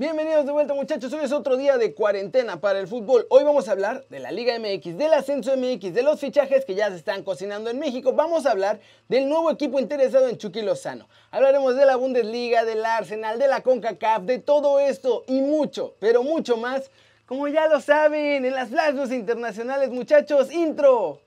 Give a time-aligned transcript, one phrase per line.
[0.00, 3.26] Bienvenidos de vuelta muchachos, hoy es otro día de cuarentena para el fútbol.
[3.28, 6.74] Hoy vamos a hablar de la Liga MX, del ascenso MX, de los fichajes que
[6.74, 8.14] ya se están cocinando en México.
[8.14, 11.06] Vamos a hablar del nuevo equipo interesado en Chucky Lozano.
[11.30, 16.22] Hablaremos de la Bundesliga, del Arsenal, de la CONCACAF, de todo esto y mucho, pero
[16.22, 16.90] mucho más,
[17.26, 21.20] como ya lo saben, en las flashes internacionales muchachos, intro.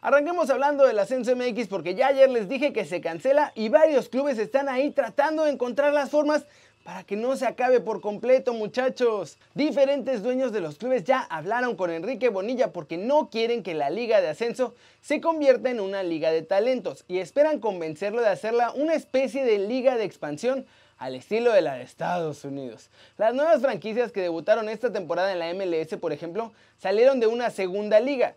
[0.00, 4.08] Arranquemos hablando del ascenso MX porque ya ayer les dije que se cancela y varios
[4.08, 6.44] clubes están ahí tratando de encontrar las formas
[6.84, 9.38] para que no se acabe por completo muchachos.
[9.54, 13.90] Diferentes dueños de los clubes ya hablaron con Enrique Bonilla porque no quieren que la
[13.90, 18.70] liga de ascenso se convierta en una liga de talentos y esperan convencerlo de hacerla
[18.70, 20.64] una especie de liga de expansión
[20.98, 22.88] al estilo de la de Estados Unidos.
[23.16, 27.50] Las nuevas franquicias que debutaron esta temporada en la MLS, por ejemplo, salieron de una
[27.50, 28.36] segunda liga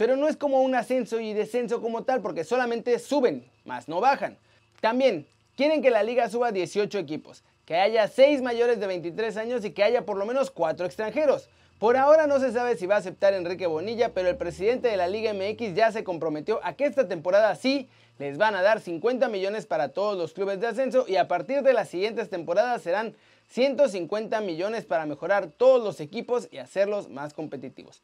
[0.00, 4.00] pero no es como un ascenso y descenso como tal, porque solamente suben, más no
[4.00, 4.38] bajan.
[4.80, 9.62] También quieren que la liga suba 18 equipos, que haya 6 mayores de 23 años
[9.62, 11.50] y que haya por lo menos 4 extranjeros.
[11.78, 14.96] Por ahora no se sabe si va a aceptar Enrique Bonilla, pero el presidente de
[14.96, 18.80] la Liga MX ya se comprometió a que esta temporada sí les van a dar
[18.80, 22.80] 50 millones para todos los clubes de ascenso y a partir de las siguientes temporadas
[22.80, 23.14] serán
[23.48, 28.00] 150 millones para mejorar todos los equipos y hacerlos más competitivos.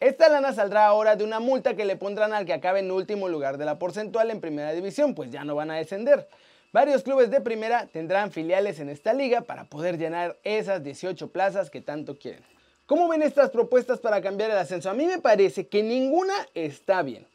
[0.00, 3.28] Esta lana saldrá ahora de una multa que le pondrán al que acabe en último
[3.28, 6.26] lugar de la porcentual en primera división, pues ya no van a descender.
[6.72, 11.68] Varios clubes de primera tendrán filiales en esta liga para poder llenar esas 18 plazas
[11.68, 12.42] que tanto quieren.
[12.86, 14.88] ¿Cómo ven estas propuestas para cambiar el ascenso?
[14.88, 17.26] A mí me parece que ninguna está bien.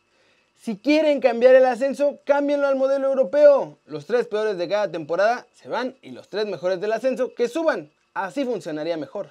[0.58, 3.78] Si quieren cambiar el ascenso, cámbienlo al modelo europeo.
[3.86, 7.48] Los tres peores de cada temporada se van y los tres mejores del ascenso que
[7.48, 7.92] suban.
[8.16, 9.30] Así funcionaría mejor.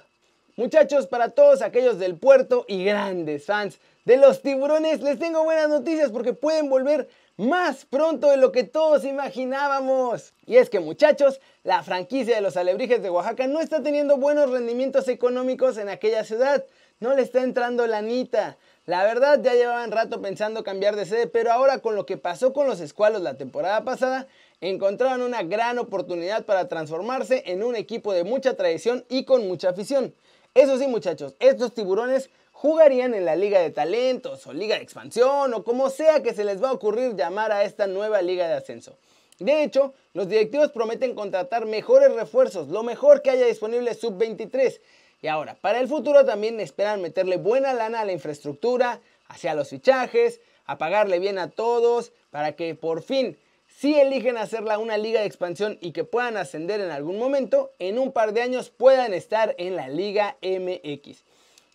[0.57, 5.67] Muchachos, para todos aquellos del puerto y grandes fans de los tiburones, les tengo buenas
[5.67, 10.33] noticias porque pueden volver más pronto de lo que todos imaginábamos.
[10.45, 14.49] Y es que muchachos, la franquicia de los alebrijes de Oaxaca no está teniendo buenos
[14.49, 16.63] rendimientos económicos en aquella ciudad.
[17.01, 18.57] No le está entrando la anita.
[18.85, 22.53] La verdad ya llevaban rato pensando cambiar de sede, pero ahora con lo que pasó
[22.53, 24.27] con los escualos la temporada pasada,
[24.61, 29.71] encontraron una gran oportunidad para transformarse en un equipo de mucha tradición y con mucha
[29.71, 30.13] afición.
[30.55, 35.53] Eso sí, muchachos, estos tiburones jugarían en la liga de talentos o liga de expansión
[35.53, 38.53] o como sea que se les va a ocurrir llamar a esta nueva liga de
[38.53, 38.97] ascenso.
[39.37, 44.79] De hecho, los directivos prometen contratar mejores refuerzos, lo mejor que haya disponible sub-23.
[45.21, 49.67] Y ahora, para el futuro también esperan meterle buena lana a la infraestructura, hacia los
[49.67, 53.37] fichajes, a pagarle bien a todos, para que por fin
[53.77, 57.99] si eligen hacerla una liga de expansión y que puedan ascender en algún momento, en
[57.99, 61.23] un par de años puedan estar en la Liga MX.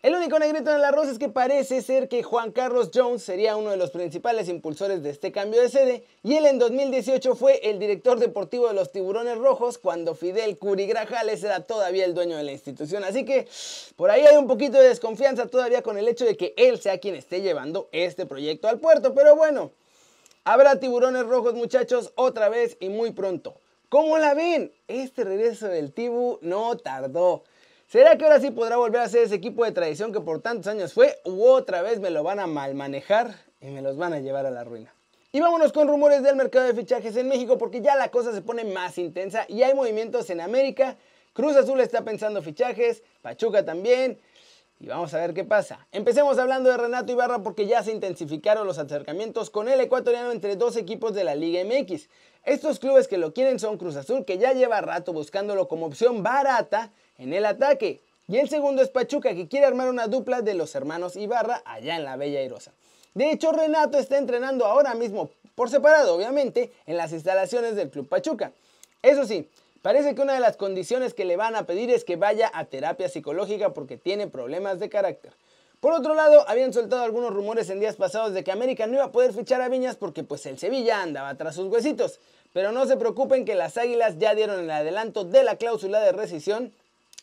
[0.02, 3.56] El único negrito en el arroz es que parece ser que Juan Carlos Jones sería
[3.56, 7.60] uno de los principales impulsores de este cambio de sede y él en 2018 fue
[7.68, 12.44] el director deportivo de los Tiburones Rojos cuando Fidel Curigrajales era todavía el dueño de
[12.44, 13.04] la institución.
[13.04, 13.46] Así que
[13.96, 16.96] por ahí hay un poquito de desconfianza todavía con el hecho de que él sea
[16.96, 19.70] quien esté llevando este proyecto al puerto, pero bueno,
[20.52, 23.60] Habrá tiburones rojos muchachos otra vez y muy pronto.
[23.88, 24.72] ¿Cómo la ven?
[24.88, 27.44] Este regreso del Tibu no tardó.
[27.86, 30.66] ¿Será que ahora sí podrá volver a ser ese equipo de tradición que por tantos
[30.66, 31.20] años fue?
[31.24, 34.44] ¿U otra vez me lo van a mal manejar y me los van a llevar
[34.44, 34.92] a la ruina?
[35.30, 38.42] Y vámonos con rumores del mercado de fichajes en México porque ya la cosa se
[38.42, 40.96] pone más intensa y hay movimientos en América.
[41.32, 44.18] Cruz Azul está pensando fichajes, Pachuca también,
[44.80, 45.86] y vamos a ver qué pasa.
[45.92, 50.56] Empecemos hablando de Renato Ibarra porque ya se intensificaron los acercamientos con el ecuatoriano entre
[50.56, 52.08] dos equipos de la Liga MX.
[52.44, 56.22] Estos clubes que lo quieren son Cruz Azul, que ya lleva rato buscándolo como opción
[56.22, 58.00] barata en el ataque.
[58.26, 61.96] Y el segundo es Pachuca, que quiere armar una dupla de los hermanos Ibarra allá
[61.96, 62.72] en la Bella Airosa.
[63.12, 68.08] De hecho, Renato está entrenando ahora mismo, por separado obviamente, en las instalaciones del Club
[68.08, 68.52] Pachuca.
[69.02, 69.46] Eso sí,
[69.82, 72.66] Parece que una de las condiciones que le van a pedir es que vaya a
[72.66, 75.32] terapia psicológica porque tiene problemas de carácter.
[75.80, 79.04] Por otro lado, habían soltado algunos rumores en días pasados de que América no iba
[79.04, 82.20] a poder fichar a Viñas porque pues el Sevilla andaba tras sus huesitos.
[82.52, 86.12] Pero no se preocupen que las Águilas ya dieron el adelanto de la cláusula de
[86.12, 86.74] rescisión,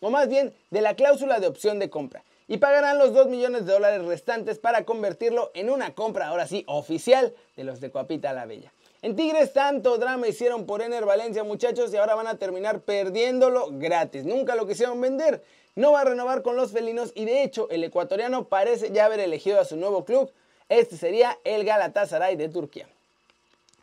[0.01, 3.67] o más bien de la cláusula de opción de compra, y pagarán los 2 millones
[3.67, 8.33] de dólares restantes para convertirlo en una compra ahora sí oficial de los de Coapita
[8.33, 8.71] la Bella.
[9.07, 13.69] En Tigres tanto drama hicieron por Ener Valencia muchachos y ahora van a terminar perdiéndolo
[13.71, 14.25] gratis.
[14.25, 15.41] Nunca lo quisieron vender.
[15.75, 19.21] No va a renovar con los felinos y de hecho el ecuatoriano parece ya haber
[19.21, 20.29] elegido a su nuevo club.
[20.67, 22.89] Este sería el Galatasaray de Turquía.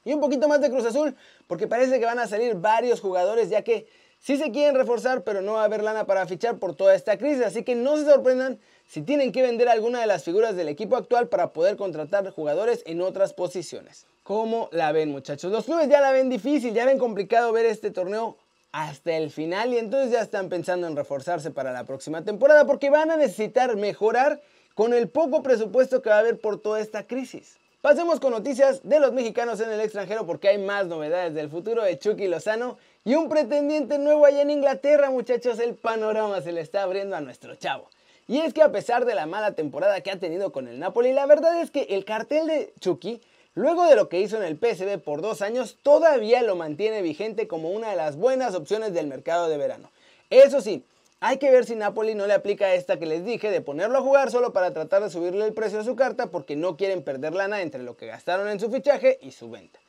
[0.05, 1.17] Y un poquito más de Cruz Azul
[1.47, 3.87] porque parece que van a salir varios jugadores ya que
[4.21, 7.17] sí se quieren reforzar pero no va a haber lana para fichar por toda esta
[7.17, 7.47] crisis.
[7.47, 10.97] Así que no se sorprendan si tienen que vender alguna de las figuras del equipo
[10.97, 14.05] actual para poder contratar jugadores en otras posiciones.
[14.25, 15.53] ¿Cómo la ven muchachos?
[15.53, 18.39] Los clubes ya la ven difícil, ya ven complicado ver este torneo
[18.73, 22.89] hasta el final y entonces ya están pensando en reforzarse para la próxima temporada porque
[22.89, 24.41] van a necesitar mejorar
[24.75, 27.59] con el poco presupuesto que va a haber por toda esta crisis.
[27.83, 31.83] Pasemos con noticias de los mexicanos en el extranjero porque hay más novedades del futuro
[31.83, 36.63] de Chucky Lozano y un pretendiente nuevo allá en Inglaterra, muchachos, el panorama se le
[36.63, 37.91] está abriendo a nuestro chavo.
[38.27, 41.13] Y es que a pesar de la mala temporada que ha tenido con el Napoli,
[41.13, 43.21] la verdad es que el cartel de Chucky,
[43.55, 47.49] luego de lo que hizo en el PSV por dos años, todavía lo mantiene vigente
[47.49, 49.91] como una de las buenas opciones del mercado de verano.
[50.31, 50.85] Eso sí,
[51.21, 54.03] hay que ver si Napoli no le aplica esta que les dije de ponerlo a
[54.03, 57.35] jugar solo para tratar de subirle el precio a su carta porque no quieren perder
[57.35, 59.81] lana entre lo que gastaron en su fichaje y su venta.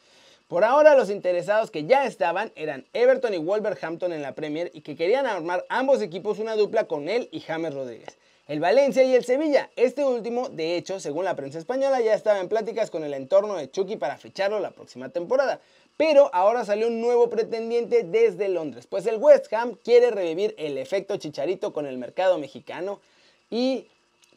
[0.47, 4.81] Por ahora los interesados que ya estaban eran Everton y Wolverhampton en la Premier y
[4.81, 8.17] que querían armar ambos equipos una dupla con él y James Rodríguez.
[8.47, 9.71] El Valencia y el Sevilla.
[9.75, 13.55] Este último, de hecho, según la prensa española, ya estaba en pláticas con el entorno
[13.55, 15.61] de Chucky para ficharlo la próxima temporada.
[15.97, 20.77] Pero ahora salió un nuevo pretendiente desde Londres, pues el West Ham quiere revivir el
[20.77, 22.99] efecto chicharito con el mercado mexicano
[23.49, 23.87] y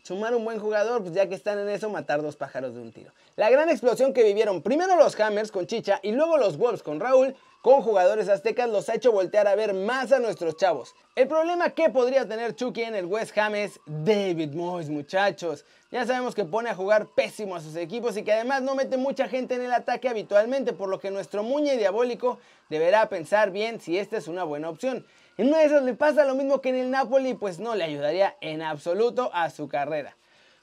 [0.08, 2.92] sumar un buen jugador, pues ya que están en eso, matar dos pájaros de un
[2.92, 3.12] tiro.
[3.36, 6.98] La gran explosión que vivieron primero los Hammers con Chicha y luego los Wolves con
[6.98, 10.94] Raúl, con jugadores aztecas, los ha hecho voltear a ver más a nuestros chavos.
[11.14, 15.66] El problema que podría tener Chucky en el West Ham es David Moyes, muchachos.
[15.90, 18.96] Ya sabemos que pone a jugar pésimo a sus equipos y que además no mete
[18.96, 22.38] mucha gente en el ataque habitualmente, por lo que nuestro muñe diabólico
[22.70, 25.04] deberá pensar bien si esta es una buena opción.
[25.38, 27.84] En una de esas le pasa lo mismo que en el Napoli, pues no le
[27.84, 30.16] ayudaría en absoluto a su carrera.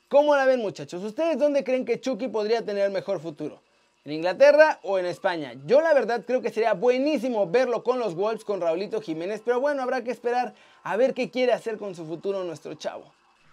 [0.10, 1.02] ¿Cómo la ven muchachos?
[1.02, 3.62] ¿Ustedes dónde creen que Chucky podría tener mejor futuro?
[4.04, 5.54] ¿En Inglaterra o en España?
[5.66, 9.62] Yo la verdad creo que sería buenísimo verlo con los Wolves con Raulito Jiménez, pero
[9.62, 13.06] bueno, habrá que esperar a ver qué quiere hacer con su futuro nuestro chavo.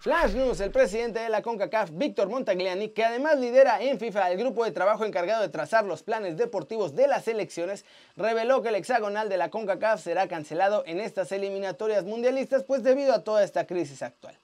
[0.03, 4.37] Flash News, el presidente de la CONCACAF, Víctor Montagliani, que además lidera en FIFA el
[4.37, 7.85] grupo de trabajo encargado de trazar los planes deportivos de las selecciones,
[8.17, 13.13] reveló que el hexagonal de la CONCACAF será cancelado en estas eliminatorias mundialistas, pues debido
[13.13, 14.37] a toda esta crisis actual.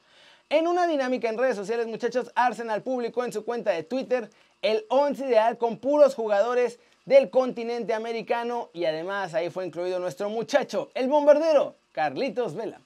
[0.47, 4.29] En una dinámica en redes sociales, muchachos, Arsenal publicó en su cuenta de Twitter
[4.61, 10.29] el 11 ideal con puros jugadores del continente americano y además ahí fue incluido nuestro
[10.29, 12.79] muchacho, el bombardero, Carlitos Vela.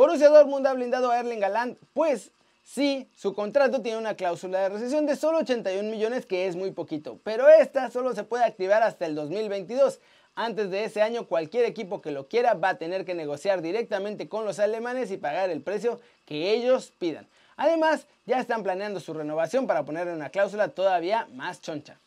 [0.00, 2.30] Borussia Dortmund ha blindado a Erling Haaland, pues
[2.62, 6.70] sí, su contrato tiene una cláusula de recesión de solo 81 millones, que es muy
[6.70, 10.00] poquito, pero esta solo se puede activar hasta el 2022.
[10.34, 14.26] Antes de ese año, cualquier equipo que lo quiera va a tener que negociar directamente
[14.26, 17.28] con los alemanes y pagar el precio que ellos pidan.
[17.58, 21.98] Además, ya están planeando su renovación para ponerle una cláusula todavía más choncha.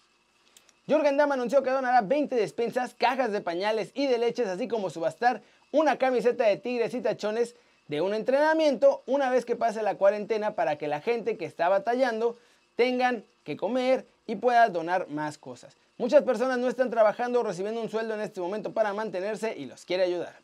[0.87, 4.89] Jürgen Damm anunció que donará 20 despensas, cajas de pañales y de leches, así como
[4.89, 7.55] subastar una camiseta de tigres y tachones
[7.87, 11.69] de un entrenamiento una vez que pase la cuarentena para que la gente que está
[11.69, 12.37] batallando
[12.75, 15.75] tengan que comer y pueda donar más cosas.
[15.97, 19.65] Muchas personas no están trabajando o recibiendo un sueldo en este momento para mantenerse y
[19.65, 20.35] los quiere ayudar.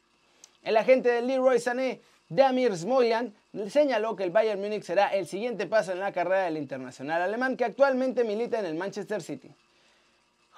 [0.62, 3.34] El agente de Leroy Sané, Damir Smoyan,
[3.70, 7.58] señaló que el Bayern Múnich será el siguiente paso en la carrera del internacional alemán
[7.58, 9.50] que actualmente milita en el Manchester City.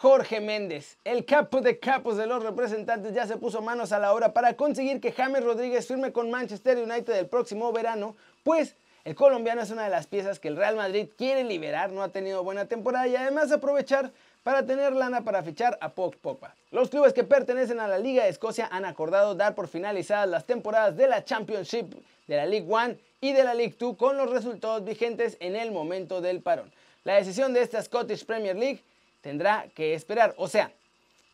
[0.01, 4.15] Jorge Méndez, el capo de capos de los representantes, ya se puso manos a la
[4.15, 9.13] obra para conseguir que James Rodríguez firme con Manchester United el próximo verano, pues el
[9.13, 12.44] colombiano es una de las piezas que el Real Madrid quiere liberar, no ha tenido
[12.44, 14.12] buena temporada y además aprovechar
[14.42, 16.56] para tener lana para fichar a Pog Pogba.
[16.71, 20.47] Los clubes que pertenecen a la Liga de Escocia han acordado dar por finalizadas las
[20.47, 21.94] temporadas de la Championship,
[22.26, 25.71] de la League One y de la League Two con los resultados vigentes en el
[25.71, 26.71] momento del parón.
[27.04, 28.81] La decisión de esta Scottish Premier League
[29.21, 30.33] tendrá que esperar.
[30.37, 30.71] O sea,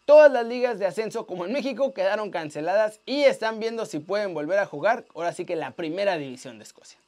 [0.06, 4.34] todas las ligas de ascenso como en México quedaron canceladas y están viendo si pueden
[4.34, 7.00] volver a jugar, ahora sí que la primera división de Escocia.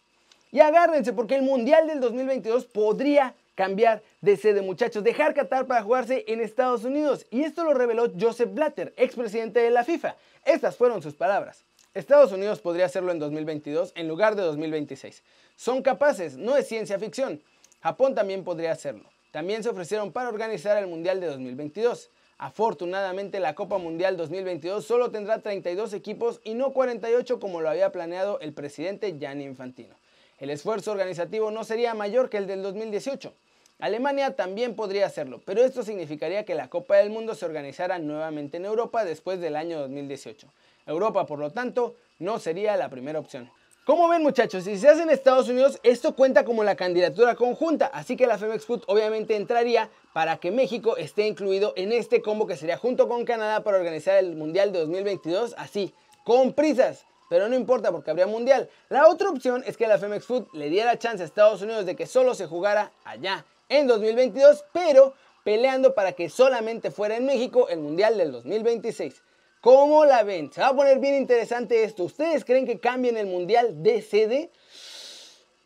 [0.52, 5.84] Y agárrense porque el Mundial del 2022 podría cambiar de sede, muchachos, dejar Qatar para
[5.84, 7.26] jugarse en Estados Unidos.
[7.30, 10.16] Y esto lo reveló Joseph Blatter, expresidente de la FIFA.
[10.46, 11.64] Estas fueron sus palabras.
[11.94, 15.22] Estados Unidos podría hacerlo en 2022 en lugar de 2026.
[15.56, 17.42] Son capaces, no es ciencia ficción.
[17.82, 19.04] Japón también podría hacerlo.
[19.32, 22.10] También se ofrecieron para organizar el Mundial de 2022.
[22.40, 27.92] Afortunadamente la Copa Mundial 2022 solo tendrá 32 equipos y no 48 como lo había
[27.92, 29.96] planeado el presidente Gianni Infantino.
[30.40, 33.34] El esfuerzo organizativo no sería mayor que el del 2018.
[33.78, 38.58] Alemania también podría hacerlo, pero esto significaría que la Copa del Mundo se organizara nuevamente
[38.58, 40.48] en Europa después del año 2018.
[40.88, 43.50] Europa, por lo tanto, no sería la primera opción.
[43.90, 47.88] Como ven muchachos, si se hace en Estados Unidos, esto cuenta como la candidatura conjunta,
[47.88, 52.46] así que la Femex Food obviamente entraría para que México esté incluido en este combo
[52.46, 55.92] que sería junto con Canadá para organizar el Mundial de 2022, así,
[56.24, 57.08] con prisas.
[57.32, 58.70] Pero no importa porque habría mundial.
[58.90, 61.96] La otra opción es que la Femex Food le diera chance a Estados Unidos de
[61.96, 67.68] que solo se jugara allá en 2022, pero peleando para que solamente fuera en México
[67.70, 69.24] el Mundial del 2026.
[69.62, 70.52] ¿Cómo la ven?
[70.54, 72.06] Se va a poner bien interesante esto.
[72.06, 74.52] ¿Ustedes creen que cambien el Mundial de sede?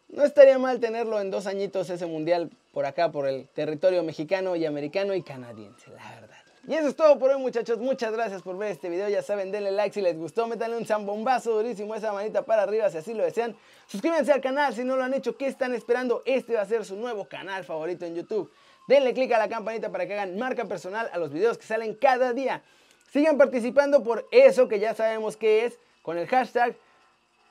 [0.10, 4.56] No estaría mal tenerlo en dos añitos ese Mundial por acá, por el territorio mexicano
[4.56, 6.38] y americano y canadiense, la verdad.
[6.68, 9.52] Y eso es todo por hoy muchachos, muchas gracias por ver este video, ya saben,
[9.52, 13.14] denle like si les gustó, métanle un zambombazo durísimo, esa manita para arriba si así
[13.14, 13.56] lo desean.
[13.86, 16.24] Suscríbanse al canal si no lo han hecho, ¿qué están esperando?
[16.26, 18.50] Este va a ser su nuevo canal favorito en YouTube.
[18.88, 21.96] Denle click a la campanita para que hagan marca personal a los videos que salen
[21.96, 22.64] cada día.
[23.14, 26.76] Sigan participando por eso que ya sabemos que es con el hashtag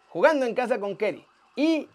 [0.09, 1.25] jugando en casa con Kerry.
[1.54, 1.88] Y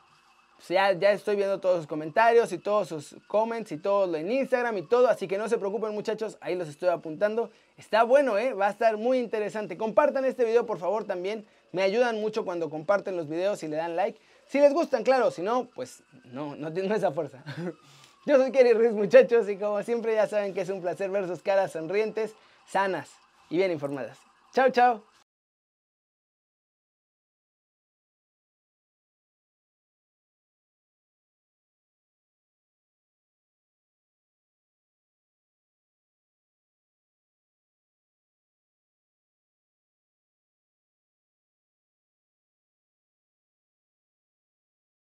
[0.70, 4.78] ya, ya estoy viendo todos sus comentarios y todos sus comments y todo en Instagram
[4.78, 7.52] y todo, así que no se preocupen muchachos, ahí los estoy apuntando.
[7.76, 8.54] Está bueno, ¿eh?
[8.54, 9.76] va a estar muy interesante.
[9.76, 13.76] Compartan este video por favor también, me ayudan mucho cuando comparten los videos y le
[13.76, 14.18] dan like.
[14.46, 17.44] Si les gustan, claro, si no, pues no, no tienen esa fuerza.
[18.26, 21.28] Yo soy Kerry Ruiz muchachos y como siempre ya saben que es un placer ver
[21.28, 22.34] sus caras sonrientes,
[22.66, 23.10] sanas
[23.50, 24.20] y bien informadas.
[24.54, 25.17] Chao, chao.